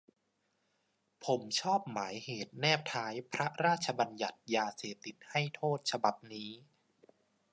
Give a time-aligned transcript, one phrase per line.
[1.25, 6.51] ผมชอบหมายเหตุแนบท้ายพระราชบัญญัติยาเสพติดให้โทษฉบับนี้